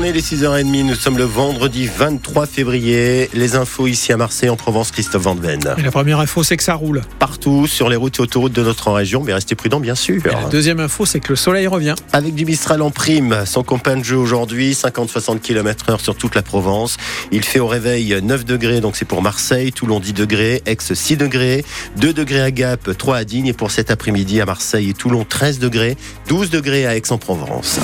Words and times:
journée, 0.00 0.12
les 0.12 0.22
6h30. 0.22 0.86
Nous 0.86 0.94
sommes 0.94 1.18
le 1.18 1.24
vendredi 1.24 1.86
23 1.86 2.46
février. 2.46 3.28
Les 3.34 3.54
infos 3.54 3.86
ici 3.86 4.14
à 4.14 4.16
Marseille, 4.16 4.48
en 4.48 4.56
Provence, 4.56 4.92
Christophe 4.92 5.24
Van 5.24 5.34
Ven. 5.34 5.60
Et 5.76 5.82
la 5.82 5.90
première 5.90 6.20
info, 6.20 6.42
c'est 6.42 6.56
que 6.56 6.62
ça 6.62 6.72
roule. 6.72 7.02
Partout 7.18 7.66
sur 7.66 7.90
les 7.90 7.96
routes 7.96 8.18
et 8.18 8.22
autoroutes 8.22 8.54
de 8.54 8.62
notre 8.62 8.90
région, 8.92 9.22
mais 9.22 9.34
restez 9.34 9.54
prudents, 9.54 9.78
bien 9.78 9.94
sûr. 9.94 10.24
Et 10.24 10.30
la 10.30 10.48
deuxième 10.48 10.80
info, 10.80 11.04
c'est 11.04 11.20
que 11.20 11.28
le 11.28 11.36
soleil 11.36 11.66
revient. 11.66 11.94
Avec 12.14 12.34
du 12.34 12.46
Mistral 12.46 12.80
en 12.80 12.90
prime, 12.90 13.42
son 13.44 13.62
compagne 13.62 13.98
de 13.98 14.04
jeu 14.04 14.16
aujourd'hui, 14.16 14.72
50-60 14.72 15.40
km/h 15.40 16.00
sur 16.00 16.14
toute 16.14 16.34
la 16.34 16.42
Provence. 16.42 16.96
Il 17.30 17.44
fait 17.44 17.60
au 17.60 17.66
réveil 17.66 18.16
9 18.22 18.46
degrés, 18.46 18.80
donc 18.80 18.96
c'est 18.96 19.04
pour 19.04 19.20
Marseille. 19.20 19.70
Toulon 19.70 20.00
10 20.00 20.14
degrés, 20.14 20.62
Aix 20.64 20.78
6 20.80 21.18
degrés, 21.18 21.62
2 21.96 22.14
degrés 22.14 22.40
à 22.40 22.50
Gap, 22.50 22.96
3 22.96 23.18
à 23.18 23.24
Digne. 23.24 23.48
Et 23.48 23.52
pour 23.52 23.70
cet 23.70 23.90
après-midi 23.90 24.40
à 24.40 24.46
Marseille 24.46 24.88
et 24.88 24.94
Toulon 24.94 25.26
13 25.28 25.58
degrés, 25.58 25.98
12 26.28 26.48
degrés 26.48 26.86
à 26.86 26.96
Aix-en-Provence. 26.96 27.80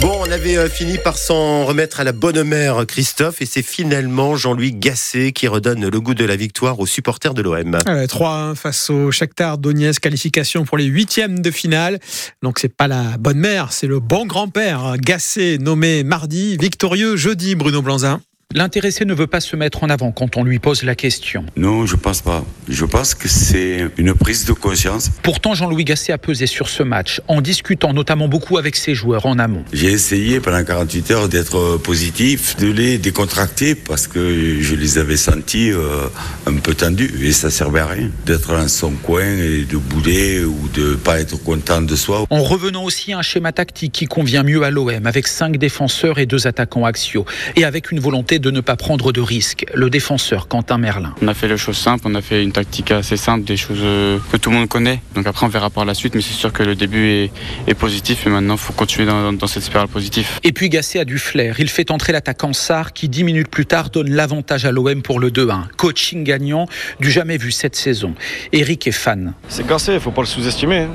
Bon, 0.00 0.16
on 0.18 0.30
avait 0.30 0.56
euh, 0.56 0.70
fini 0.70 0.96
par 0.96 1.18
s'en 1.18 1.66
remettre 1.66 2.00
à 2.00 2.04
la 2.04 2.12
bonne 2.12 2.42
mère, 2.42 2.86
Christophe, 2.86 3.42
et 3.42 3.46
c'est 3.46 3.62
finalement 3.62 4.34
Jean-Louis 4.34 4.72
Gasset 4.72 5.32
qui 5.32 5.46
redonne 5.46 5.86
le 5.86 6.00
goût 6.00 6.14
de 6.14 6.24
la 6.24 6.36
victoire 6.36 6.80
aux 6.80 6.86
supporters 6.86 7.34
de 7.34 7.42
l'OM. 7.42 7.76
3-1 7.84 8.54
face 8.54 8.88
au 8.88 9.10
Shakhtar 9.10 9.58
Donetsk, 9.58 10.00
qualification 10.00 10.64
pour 10.64 10.78
les 10.78 10.86
huitièmes 10.86 11.40
de 11.40 11.50
finale. 11.50 11.98
Donc 12.42 12.60
c'est 12.60 12.74
pas 12.74 12.88
la 12.88 13.18
bonne 13.18 13.38
mère, 13.38 13.72
c'est 13.72 13.86
le 13.86 14.00
bon 14.00 14.24
grand-père. 14.24 14.94
Gasset 14.98 15.58
nommé 15.58 16.02
mardi, 16.02 16.56
victorieux 16.56 17.16
jeudi, 17.16 17.54
Bruno 17.54 17.82
Blanzin. 17.82 18.22
L'intéressé 18.52 19.04
ne 19.04 19.14
veut 19.14 19.28
pas 19.28 19.40
se 19.40 19.54
mettre 19.54 19.84
en 19.84 19.90
avant 19.90 20.10
quand 20.10 20.36
on 20.36 20.42
lui 20.42 20.58
pose 20.58 20.82
la 20.82 20.96
question. 20.96 21.44
Non, 21.56 21.86
je 21.86 21.94
pense 21.94 22.20
pas. 22.20 22.44
Je 22.68 22.84
pense 22.84 23.14
que 23.14 23.28
c'est 23.28 23.86
une 23.96 24.12
prise 24.12 24.44
de 24.44 24.52
conscience. 24.52 25.08
Pourtant, 25.22 25.54
Jean-Louis 25.54 25.84
Gasset 25.84 26.12
a 26.12 26.18
pesé 26.18 26.48
sur 26.48 26.68
ce 26.68 26.82
match, 26.82 27.20
en 27.28 27.42
discutant 27.42 27.92
notamment 27.92 28.26
beaucoup 28.26 28.58
avec 28.58 28.74
ses 28.74 28.92
joueurs 28.92 29.26
en 29.26 29.38
amont. 29.38 29.62
J'ai 29.72 29.92
essayé 29.92 30.40
pendant 30.40 30.64
48 30.64 31.10
heures 31.12 31.28
d'être 31.28 31.76
positif, 31.76 32.56
de 32.56 32.72
les 32.72 32.98
décontracter 32.98 33.76
parce 33.76 34.08
que 34.08 34.58
je 34.60 34.74
les 34.74 34.98
avais 34.98 35.16
sentis 35.16 35.70
euh, 35.70 36.08
un 36.48 36.54
peu 36.54 36.74
tendus 36.74 37.12
et 37.22 37.30
ça 37.30 37.50
servait 37.50 37.78
à 37.78 37.86
rien 37.86 38.10
d'être 38.26 38.48
dans 38.50 38.66
son 38.66 38.90
coin 38.90 39.26
et 39.26 39.64
de 39.64 39.76
bouder 39.76 40.42
ou 40.42 40.68
de 40.74 40.96
pas 40.96 41.20
être 41.20 41.40
content 41.40 41.82
de 41.82 41.94
soi. 41.94 42.24
En 42.30 42.42
revenant 42.42 42.82
aussi 42.82 43.12
à 43.12 43.18
un 43.18 43.22
schéma 43.22 43.52
tactique 43.52 43.92
qui 43.92 44.06
convient 44.06 44.42
mieux 44.42 44.64
à 44.64 44.72
l'OM 44.72 45.06
avec 45.06 45.28
cinq 45.28 45.56
défenseurs 45.56 46.18
et 46.18 46.26
deux 46.26 46.48
attaquants 46.48 46.84
axiaux 46.84 47.24
et 47.54 47.64
avec 47.64 47.92
une 47.92 48.00
volonté 48.00 48.39
de 48.40 48.50
ne 48.50 48.60
pas 48.60 48.76
prendre 48.76 49.12
de 49.12 49.20
risques. 49.20 49.66
Le 49.74 49.90
défenseur 49.90 50.48
Quentin 50.48 50.78
Merlin. 50.78 51.14
On 51.22 51.28
a 51.28 51.34
fait 51.34 51.48
les 51.48 51.56
choses 51.56 51.76
simples, 51.76 52.04
on 52.06 52.14
a 52.14 52.22
fait 52.22 52.42
une 52.42 52.52
tactique 52.52 52.90
assez 52.90 53.16
simple, 53.16 53.44
des 53.44 53.56
choses 53.56 53.80
euh, 53.82 54.18
que 54.32 54.36
tout 54.36 54.50
le 54.50 54.56
monde 54.56 54.68
connaît. 54.68 55.00
Donc 55.14 55.26
après 55.26 55.46
on 55.46 55.48
verra 55.48 55.70
par 55.70 55.84
la 55.84 55.94
suite, 55.94 56.14
mais 56.14 56.20
c'est 56.20 56.34
sûr 56.34 56.52
que 56.52 56.62
le 56.62 56.74
début 56.74 57.30
est, 57.66 57.74
positif 57.74 58.26
et 58.26 58.30
maintenant 58.30 58.54
il 58.54 58.60
faut 58.60 58.72
continuer 58.72 59.06
dans, 59.06 59.46
cette 59.46 59.62
spirale 59.62 59.88
positive. 59.88 60.28
Et 60.42 60.52
puis 60.52 60.68
Gasset 60.68 60.98
a 60.98 61.04
du 61.04 61.18
flair. 61.18 61.56
Il 61.58 61.70
fait 61.70 61.90
entrer 61.90 62.12
l'attaquant 62.12 62.52
Sarr 62.52 62.92
qui 62.92 63.08
dix 63.08 63.24
minutes 63.24 63.48
plus 63.48 63.64
tard 63.64 63.90
donne 63.90 64.10
l'avantage 64.10 64.66
à 64.66 64.72
l'OM 64.72 65.02
pour 65.02 65.20
le 65.20 65.30
2-1. 65.30 65.68
Coaching 65.76 66.24
gagnant 66.24 66.66
du 67.00 67.10
jamais 67.10 67.38
vu 67.38 67.52
cette 67.52 67.76
saison. 67.76 68.14
Eric 68.52 68.86
est 68.86 68.92
fan. 68.92 69.34
C'est 69.48 69.66
Gasset, 69.66 69.94
il 69.94 70.00
faut 70.00 70.10
pas 70.10 70.22
le 70.22 70.26
sous-estimer. 70.26 70.80
Hein. 70.80 70.90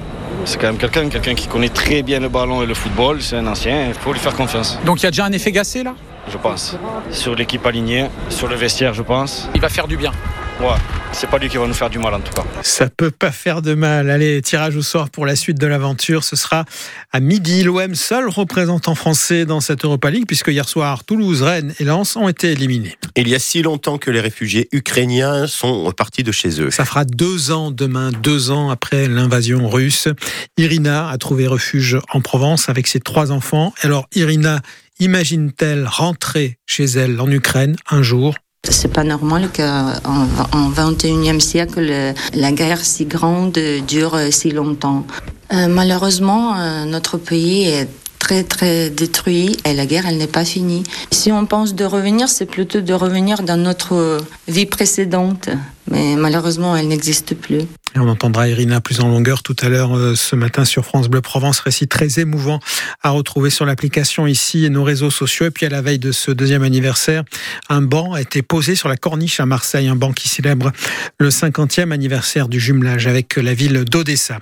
C'est 0.45 0.59
quand 0.59 0.67
même 0.67 0.77
quelqu'un, 0.77 1.09
quelqu'un 1.09 1.33
qui 1.33 1.47
connaît 1.47 1.69
très 1.69 2.03
bien 2.03 2.19
le 2.19 2.29
ballon 2.29 2.61
et 2.61 2.65
le 2.65 2.73
football. 2.73 3.21
C'est 3.21 3.37
un 3.37 3.47
ancien, 3.47 3.87
il 3.87 3.93
faut 3.93 4.13
lui 4.13 4.19
faire 4.19 4.35
confiance. 4.35 4.77
Donc 4.85 5.01
il 5.01 5.03
y 5.03 5.07
a 5.07 5.11
déjà 5.11 5.25
un 5.25 5.31
effet 5.31 5.51
Gasset 5.51 5.83
là? 5.83 5.95
Je 6.31 6.37
pense. 6.37 6.75
Sur 7.11 7.35
l'équipe 7.35 7.65
alignée, 7.65 8.09
sur 8.29 8.47
le 8.47 8.55
vestiaire, 8.55 8.93
je 8.93 9.01
pense. 9.01 9.47
Il 9.55 9.61
va 9.61 9.69
faire 9.69 9.87
du 9.87 9.97
bien. 9.97 10.11
Ouais, 10.61 10.67
c'est 11.11 11.29
pas 11.29 11.37
lui 11.37 11.49
qui 11.49 11.57
va 11.57 11.67
nous 11.67 11.73
faire 11.73 11.89
du 11.89 11.99
mal 11.99 12.13
en 12.13 12.21
tout 12.21 12.31
cas. 12.31 12.45
Ça 12.61 12.87
peut 12.87 13.11
pas 13.11 13.31
faire 13.31 13.61
de 13.61 13.73
mal. 13.73 14.09
Allez, 14.09 14.41
tirage 14.41 14.77
au 14.77 14.81
sort 14.81 15.09
pour 15.09 15.25
la 15.25 15.35
suite 15.35 15.59
de 15.59 15.67
l'aventure. 15.67 16.23
Ce 16.23 16.37
sera 16.37 16.63
à 17.11 17.19
midi. 17.19 17.63
L'OM, 17.63 17.93
seul 17.93 18.29
représentant 18.29 18.95
français 18.95 19.45
dans 19.45 19.59
cette 19.59 19.83
Europa 19.83 20.09
League, 20.09 20.25
puisque 20.25 20.47
hier 20.47 20.69
soir, 20.69 21.03
Toulouse, 21.03 21.41
Rennes 21.41 21.73
et 21.79 21.83
Lens 21.83 22.15
ont 22.15 22.29
été 22.29 22.53
éliminés. 22.53 22.95
Il 23.17 23.27
y 23.27 23.35
a 23.35 23.39
si 23.39 23.63
longtemps 23.63 23.97
que 23.97 24.09
les 24.09 24.21
réfugiés 24.21 24.69
ukrainiens 24.71 25.45
sont 25.45 25.91
partis 25.91 26.23
de 26.23 26.31
chez 26.31 26.61
eux. 26.61 26.71
Ça 26.71 26.85
fera 26.85 27.03
deux 27.03 27.51
ans 27.51 27.69
demain, 27.69 28.11
deux 28.11 28.49
ans 28.49 28.69
après 28.69 29.09
l'invasion 29.09 29.67
russe. 29.67 30.07
Irina 30.55 31.09
a 31.09 31.17
trouvé 31.17 31.47
refuge 31.47 31.97
en 32.13 32.21
Provence 32.21 32.69
avec 32.69 32.87
ses 32.87 33.01
trois 33.01 33.33
enfants. 33.33 33.73
Alors, 33.81 34.07
Irina 34.15 34.61
imagine-t-elle 34.99 35.87
rentrer 35.87 36.57
chez 36.65 36.85
elle 36.85 37.19
en 37.19 37.29
Ukraine 37.29 37.75
un 37.89 38.01
jour? 38.01 38.35
C'est 38.67 38.91
pas 38.91 39.03
normal 39.03 39.49
qu'en 39.55 39.91
21e 40.71 41.39
siècle, 41.39 42.13
la 42.33 42.51
guerre 42.51 42.83
si 42.83 43.05
grande 43.05 43.59
dure 43.87 44.17
si 44.31 44.51
longtemps. 44.51 45.05
Euh, 45.53 45.67
malheureusement, 45.67 46.57
euh, 46.57 46.85
notre 46.85 47.17
pays 47.17 47.67
est 47.67 47.87
très 48.17 48.43
très 48.43 48.89
détruit 48.89 49.57
et 49.65 49.73
la 49.75 49.85
guerre 49.85 50.07
elle 50.07 50.17
n'est 50.17 50.25
pas 50.25 50.45
finie. 50.45 50.83
Si 51.11 51.31
on 51.31 51.45
pense 51.45 51.75
de 51.75 51.85
revenir, 51.85 52.27
c'est 52.27 52.47
plutôt 52.47 52.81
de 52.81 52.93
revenir 52.93 53.43
dans 53.43 53.57
notre 53.57 54.17
vie 54.47 54.65
précédente, 54.65 55.49
mais 55.91 56.15
malheureusement 56.15 56.75
elle 56.75 56.87
n'existe 56.87 57.35
plus. 57.35 57.61
On 57.97 58.09
entendra 58.09 58.49
Irina 58.49 58.81
plus 58.81 58.99
en 58.99 59.07
longueur 59.07 59.41
tout 59.41 59.55
à 59.61 59.69
l'heure 59.69 59.95
euh, 59.95 60.15
ce 60.15 60.35
matin 60.35 60.65
sur 60.65 60.83
France 60.83 61.07
Bleu 61.07 61.21
Provence. 61.21 61.61
Récit 61.61 61.87
très 61.87 62.19
émouvant 62.19 62.59
à 63.01 63.11
retrouver 63.11 63.49
sur 63.49 63.65
l'application 63.65 64.27
ici 64.27 64.65
et 64.65 64.69
nos 64.69 64.83
réseaux 64.83 65.11
sociaux. 65.11 65.45
Et 65.45 65.51
puis 65.51 65.65
à 65.65 65.69
la 65.69 65.81
veille 65.81 65.99
de 65.99 66.11
ce 66.11 66.31
deuxième 66.31 66.63
anniversaire, 66.63 67.23
un 67.69 67.81
banc 67.81 68.11
a 68.11 68.19
été 68.19 68.41
posé 68.41 68.75
sur 68.75 68.89
la 68.89 68.97
corniche 68.97 69.39
à 69.39 69.45
Marseille, 69.45 69.87
un 69.87 69.95
banc 69.95 70.11
qui 70.11 70.27
célèbre 70.27 70.73
le 71.19 71.29
50e 71.29 71.91
anniversaire 71.91 72.49
du 72.49 72.59
jumelage 72.59 73.07
avec 73.07 73.37
la 73.37 73.53
ville 73.53 73.85
d'Odessa. 73.85 74.39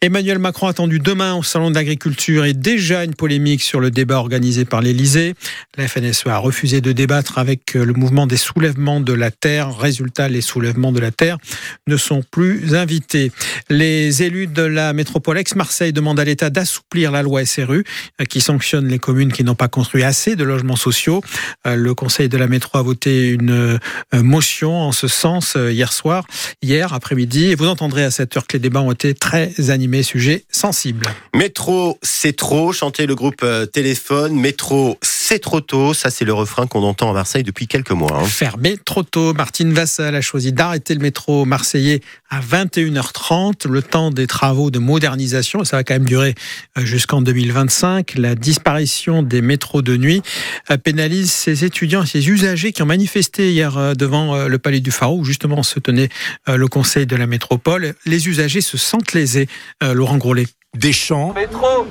Emmanuel 0.00 0.40
Macron 0.40 0.66
attendu 0.66 0.98
demain 0.98 1.34
au 1.36 1.44
Salon 1.44 1.70
de 1.70 1.76
l'Agriculture 1.76 2.44
et 2.44 2.54
déjà 2.54 3.04
une 3.04 3.14
polémique 3.14 3.62
sur 3.62 3.78
le 3.78 3.92
débat 3.92 4.16
organisé 4.16 4.64
par 4.64 4.80
l'Elysée. 4.80 5.34
La 5.78 5.86
FNSE 5.86 6.26
a 6.26 6.38
refusé 6.38 6.80
de 6.80 6.90
débattre 6.90 7.38
avec 7.38 7.74
le 7.74 7.92
mouvement 7.92 8.26
des 8.26 8.36
soulèvements 8.36 9.00
de 9.00 9.12
la 9.12 9.30
terre. 9.30 9.76
Résultat, 9.76 10.28
les 10.28 10.40
soulèvements 10.40 10.90
de 10.90 11.00
la 11.00 11.12
terre 11.12 11.38
ne 11.86 11.96
sont 11.96 12.24
plus 12.32 12.74
invités 12.74 12.95
les 13.68 14.22
élus 14.22 14.46
de 14.46 14.62
la 14.62 14.92
métropole 14.92 15.38
ex-Marseille 15.38 15.92
demandent 15.92 16.20
à 16.20 16.24
l'État 16.24 16.50
d'assouplir 16.50 17.10
la 17.10 17.22
loi 17.22 17.44
SRU 17.44 17.84
euh, 18.20 18.24
qui 18.24 18.40
sanctionne 18.40 18.88
les 18.88 18.98
communes 18.98 19.32
qui 19.32 19.44
n'ont 19.44 19.54
pas 19.54 19.68
construit 19.68 20.02
assez 20.02 20.36
de 20.36 20.44
logements 20.44 20.76
sociaux. 20.76 21.22
Euh, 21.66 21.74
le 21.76 21.94
Conseil 21.94 22.28
de 22.28 22.36
la 22.36 22.46
métro 22.46 22.78
a 22.78 22.82
voté 22.82 23.28
une 23.30 23.50
euh, 23.50 23.78
motion 24.12 24.74
en 24.74 24.92
ce 24.92 25.08
sens 25.08 25.56
hier 25.56 25.92
soir, 25.92 26.26
hier 26.62 26.92
après-midi. 26.92 27.46
Et 27.46 27.54
vous 27.54 27.66
entendrez 27.66 28.04
à 28.04 28.10
cette 28.10 28.36
heure 28.36 28.46
que 28.46 28.54
les 28.54 28.60
débats 28.60 28.80
ont 28.80 28.92
été 28.92 29.14
très 29.14 29.70
animés, 29.70 30.02
sujet 30.02 30.44
sensible. 30.50 31.06
Métro, 31.34 31.98
c'est 32.02 32.36
trop, 32.36 32.72
chanter 32.72 33.06
le 33.06 33.14
groupe 33.14 33.44
Téléphone. 33.72 34.34
Métro, 34.34 34.98
c'est 35.28 35.40
trop 35.40 35.60
tôt. 35.60 35.92
Ça, 35.92 36.08
c'est 36.08 36.24
le 36.24 36.32
refrain 36.32 36.68
qu'on 36.68 36.84
entend 36.84 37.10
à 37.10 37.12
Marseille 37.12 37.42
depuis 37.42 37.66
quelques 37.66 37.90
mois. 37.90 38.16
Hein. 38.16 38.24
Fermé 38.26 38.76
trop 38.78 39.02
tôt. 39.02 39.34
Martine 39.34 39.72
Vassal 39.72 40.14
a 40.14 40.20
choisi 40.20 40.52
d'arrêter 40.52 40.94
le 40.94 41.00
métro 41.00 41.44
marseillais 41.44 42.00
à 42.30 42.40
21h30, 42.40 43.66
le 43.68 43.82
temps 43.82 44.12
des 44.12 44.28
travaux 44.28 44.70
de 44.70 44.78
modernisation. 44.78 45.64
Ça 45.64 45.78
va 45.78 45.82
quand 45.82 45.94
même 45.94 46.04
durer 46.04 46.36
euh, 46.78 46.84
jusqu'en 46.84 47.22
2025. 47.22 48.14
La 48.18 48.36
disparition 48.36 49.24
des 49.24 49.42
métros 49.42 49.82
de 49.82 49.96
nuit 49.96 50.22
euh, 50.70 50.76
pénalise 50.76 51.32
ces 51.32 51.64
étudiants 51.64 52.04
et 52.04 52.06
ces 52.06 52.28
usagers 52.28 52.70
qui 52.70 52.82
ont 52.82 52.86
manifesté 52.86 53.50
hier 53.50 53.76
euh, 53.76 53.94
devant 53.94 54.46
le 54.46 54.58
Palais 54.58 54.78
du 54.78 54.92
Pharaon, 54.92 55.18
où 55.18 55.24
justement 55.24 55.64
se 55.64 55.80
tenait 55.80 56.08
le 56.46 56.68
Conseil 56.68 57.06
de 57.06 57.16
la 57.16 57.26
métropole. 57.26 57.94
Les 58.04 58.28
usagers 58.28 58.60
se 58.60 58.76
sentent 58.76 59.12
lésés. 59.12 59.48
Laurent 59.82 60.18
Grolet 60.18 60.46
des 60.76 60.92
chants, 60.92 61.32
métro, 61.34 61.86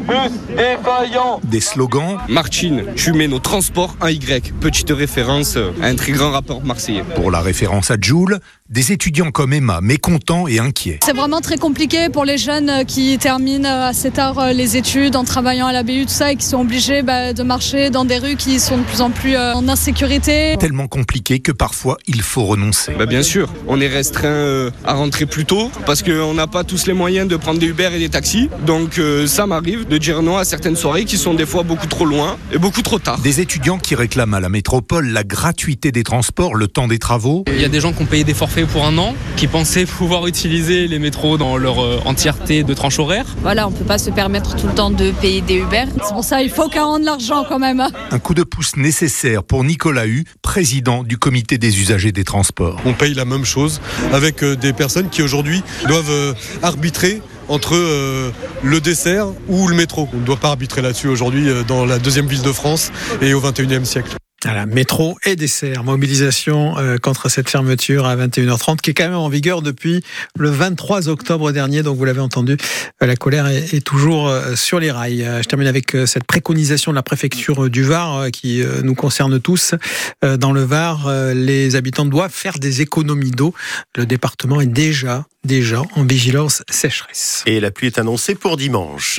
bus, 0.00 0.32
défaillant, 0.56 1.40
des 1.44 1.60
slogans. 1.60 2.18
Martine, 2.28 2.84
tu 2.96 3.12
mets 3.12 3.28
nos 3.28 3.38
transports 3.38 3.96
en 4.00 4.08
Y. 4.08 4.52
Petite 4.60 4.90
référence 4.90 5.56
à 5.56 5.86
un 5.86 5.94
très 5.94 6.12
grand 6.12 6.30
rapport 6.30 6.62
marseillais. 6.64 7.04
Pour 7.14 7.30
la 7.30 7.40
référence 7.40 7.90
à 7.90 7.96
Joule, 8.00 8.40
des 8.70 8.92
étudiants 8.92 9.32
comme 9.32 9.52
Emma, 9.52 9.80
mécontents 9.80 10.46
et 10.46 10.60
inquiets. 10.60 11.00
C'est 11.04 11.16
vraiment 11.16 11.40
très 11.40 11.56
compliqué 11.56 12.08
pour 12.08 12.24
les 12.24 12.38
jeunes 12.38 12.84
qui 12.86 13.18
terminent 13.18 13.68
assez 13.68 14.12
tard 14.12 14.38
euh, 14.38 14.52
les 14.52 14.76
études 14.76 15.16
en 15.16 15.24
travaillant 15.24 15.66
à 15.66 15.72
la 15.72 15.82
BU, 15.82 16.06
tout 16.06 16.12
ça, 16.12 16.30
et 16.30 16.36
qui 16.36 16.46
sont 16.46 16.60
obligés 16.60 17.02
bah, 17.02 17.32
de 17.32 17.42
marcher 17.42 17.90
dans 17.90 18.04
des 18.04 18.18
rues 18.18 18.36
qui 18.36 18.60
sont 18.60 18.78
de 18.78 18.84
plus 18.84 19.00
en 19.00 19.10
plus 19.10 19.34
euh, 19.34 19.54
en 19.54 19.66
insécurité. 19.68 20.54
Tellement 20.60 20.86
compliqué 20.86 21.40
que 21.40 21.50
parfois 21.50 21.96
il 22.06 22.22
faut 22.22 22.44
renoncer. 22.44 22.92
Bah, 22.96 23.06
bien 23.06 23.24
sûr, 23.24 23.52
on 23.66 23.80
est 23.80 23.88
restreint 23.88 24.28
euh, 24.28 24.70
à 24.84 24.94
rentrer 24.94 25.26
plus 25.26 25.46
tôt 25.46 25.72
parce 25.84 26.04
qu'on 26.04 26.34
n'a 26.34 26.46
pas 26.46 26.62
tous 26.62 26.86
les 26.86 26.92
moyens 26.92 27.26
de 27.26 27.34
prendre 27.34 27.58
des 27.58 27.66
Uber 27.66 27.90
et 27.92 27.98
des 27.98 28.08
taxis. 28.08 28.50
Donc 28.64 29.00
ça 29.26 29.46
m'arrive 29.46 29.88
de 29.88 29.98
dire 29.98 30.22
non 30.22 30.36
à 30.36 30.44
certaines 30.44 30.76
soirées 30.76 31.04
qui 31.04 31.18
sont 31.18 31.34
des 31.34 31.46
fois 31.46 31.64
beaucoup 31.64 31.86
trop 31.88 32.04
loin 32.04 32.36
et 32.52 32.58
beaucoup 32.58 32.82
trop 32.82 33.00
tard. 33.00 33.18
Des 33.20 33.40
étudiants 33.40 33.78
qui 33.78 33.96
réclament 33.96 34.34
à 34.34 34.40
la 34.40 34.48
métropole 34.48 35.08
la 35.08 35.24
gratuité 35.24 35.90
des 35.90 36.04
transports, 36.04 36.54
le 36.54 36.68
temps 36.68 36.86
des 36.86 36.98
travaux. 36.98 37.44
Il 37.48 37.60
y 37.60 37.64
a 37.64 37.68
des 37.68 37.80
gens 37.80 37.92
qui 37.92 38.02
ont 38.02 38.06
payé 38.06 38.22
des 38.22 38.34
forfaits 38.34 38.59
pour 38.66 38.84
un 38.84 38.96
an, 38.98 39.14
qui 39.36 39.46
pensaient 39.46 39.86
pouvoir 39.86 40.26
utiliser 40.26 40.86
les 40.88 40.98
métros 40.98 41.38
dans 41.38 41.56
leur 41.56 41.82
euh, 41.82 42.00
entièreté 42.04 42.62
de 42.62 42.74
tranche 42.74 42.98
horaire. 42.98 43.26
Voilà, 43.42 43.66
on 43.66 43.70
ne 43.70 43.76
peut 43.76 43.84
pas 43.84 43.98
se 43.98 44.10
permettre 44.10 44.56
tout 44.56 44.66
le 44.66 44.74
temps 44.74 44.90
de 44.90 45.10
payer 45.10 45.40
des 45.40 45.56
Uber. 45.56 45.84
C'est 46.02 46.14
pour 46.14 46.24
ça 46.24 46.40
qu'il 46.40 46.50
faut 46.50 46.68
qu'on 46.68 46.84
rende 46.84 47.04
l'argent 47.04 47.44
quand 47.48 47.58
même. 47.58 47.86
Un 48.10 48.18
coup 48.18 48.34
de 48.34 48.42
pouce 48.42 48.76
nécessaire 48.76 49.42
pour 49.42 49.64
Nicolas 49.64 50.06
Hu, 50.06 50.24
président 50.42 51.02
du 51.02 51.18
comité 51.18 51.58
des 51.58 51.80
usagers 51.80 52.12
des 52.12 52.24
transports. 52.24 52.80
On 52.84 52.92
paye 52.92 53.14
la 53.14 53.24
même 53.24 53.44
chose 53.44 53.80
avec 54.12 54.42
euh, 54.42 54.56
des 54.56 54.72
personnes 54.72 55.08
qui 55.08 55.22
aujourd'hui 55.22 55.62
doivent 55.86 56.10
euh, 56.10 56.34
arbitrer 56.62 57.22
entre 57.50 57.74
euh, 57.74 58.30
le 58.62 58.80
dessert 58.80 59.26
ou 59.48 59.68
le 59.68 59.74
métro. 59.74 60.08
On 60.14 60.18
ne 60.18 60.24
doit 60.24 60.36
pas 60.36 60.48
arbitrer 60.48 60.82
là-dessus 60.82 61.08
aujourd'hui 61.08 61.48
euh, 61.48 61.64
dans 61.64 61.84
la 61.84 61.98
deuxième 61.98 62.26
ville 62.26 62.42
de 62.42 62.52
France 62.52 62.92
et 63.20 63.34
au 63.34 63.40
21e 63.40 63.84
siècle. 63.84 64.19
Voilà, 64.44 64.64
métro 64.64 65.18
et 65.26 65.36
dessert. 65.36 65.84
Mobilisation 65.84 66.78
euh, 66.78 66.96
contre 66.96 67.28
cette 67.28 67.50
fermeture 67.50 68.06
à 68.06 68.16
21h30 68.16 68.78
qui 68.80 68.90
est 68.90 68.94
quand 68.94 69.04
même 69.04 69.14
en 69.14 69.28
vigueur 69.28 69.60
depuis 69.60 70.02
le 70.38 70.48
23 70.48 71.08
octobre 71.08 71.52
dernier. 71.52 71.82
Donc 71.82 71.98
vous 71.98 72.06
l'avez 72.06 72.20
entendu, 72.20 72.56
euh, 73.02 73.06
la 73.06 73.16
colère 73.16 73.46
est, 73.48 73.84
toujours 73.84 74.28
euh, 74.28 74.54
sur 74.56 74.80
les 74.80 74.90
rails. 74.90 75.24
Euh, 75.24 75.42
Je 75.42 75.48
termine 75.48 75.68
avec 75.68 75.94
cette 76.06 76.24
préconisation 76.24 76.92
de 76.92 76.96
la 76.96 77.02
préfecture 77.02 77.68
du 77.68 77.82
Var 77.82 78.30
qui 78.30 78.62
nous 78.82 78.94
concerne 78.94 79.40
tous. 79.40 79.74
Dans 80.22 80.52
le 80.52 80.62
Var, 80.62 81.10
les 81.34 81.76
habitants 81.76 82.04
doivent 82.04 82.32
faire 82.32 82.58
des 82.58 82.80
économies 82.80 83.30
d'eau. 83.30 83.54
Le 83.96 84.06
département 84.06 84.60
est 84.60 84.66
déjà, 84.66 85.26
déjà 85.44 85.82
en 85.96 86.04
vigilance 86.04 86.62
sécheresse. 86.70 87.42
Et 87.46 87.60
la 87.60 87.70
pluie 87.70 87.88
est 87.88 87.98
annoncée 87.98 88.34
pour 88.34 88.56
dimanche. 88.56 89.18